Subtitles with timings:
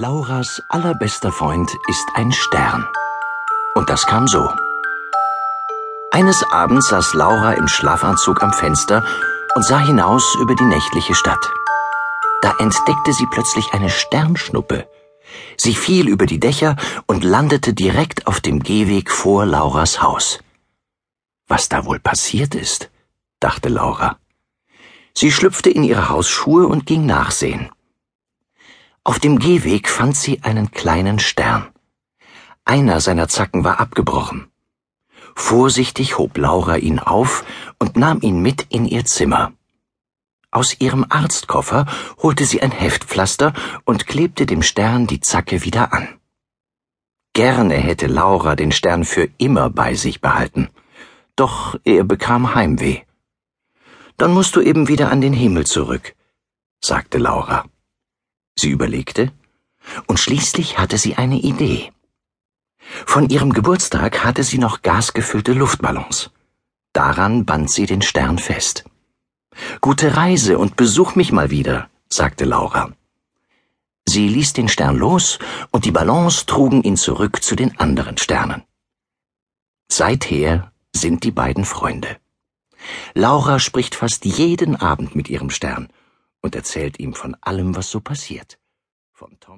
[0.00, 2.86] Lauras allerbester Freund ist ein Stern.
[3.74, 4.48] Und das kam so.
[6.12, 9.04] Eines Abends saß Laura im Schlafanzug am Fenster
[9.56, 11.50] und sah hinaus über die nächtliche Stadt.
[12.42, 14.88] Da entdeckte sie plötzlich eine Sternschnuppe.
[15.56, 16.76] Sie fiel über die Dächer
[17.08, 20.38] und landete direkt auf dem Gehweg vor Lauras Haus.
[21.48, 22.88] Was da wohl passiert ist,
[23.40, 24.16] dachte Laura.
[25.12, 27.68] Sie schlüpfte in ihre Hausschuhe und ging nachsehen.
[29.08, 31.66] Auf dem Gehweg fand sie einen kleinen Stern.
[32.66, 34.50] Einer seiner Zacken war abgebrochen.
[35.34, 37.42] Vorsichtig hob Laura ihn auf
[37.78, 39.54] und nahm ihn mit in ihr Zimmer.
[40.50, 41.86] Aus ihrem Arztkoffer
[42.22, 43.54] holte sie ein Heftpflaster
[43.86, 46.20] und klebte dem Stern die Zacke wieder an.
[47.32, 50.68] Gerne hätte Laura den Stern für immer bei sich behalten,
[51.34, 53.04] doch er bekam Heimweh.
[54.18, 56.14] Dann musst du eben wieder an den Himmel zurück,
[56.82, 57.64] sagte Laura.
[58.58, 59.30] Sie überlegte,
[60.08, 61.92] und schließlich hatte sie eine Idee.
[63.06, 66.30] Von ihrem Geburtstag hatte sie noch gasgefüllte Luftballons.
[66.92, 68.84] Daran band sie den Stern fest.
[69.80, 72.90] Gute Reise und besuch mich mal wieder, sagte Laura.
[74.08, 75.38] Sie ließ den Stern los,
[75.70, 78.64] und die Ballons trugen ihn zurück zu den anderen Sternen.
[79.88, 82.16] Seither sind die beiden Freunde.
[83.14, 85.88] Laura spricht fast jeden Abend mit ihrem Stern
[86.42, 88.58] und erzählt ihm von allem, was so passiert.
[89.12, 89.46] Vom Tom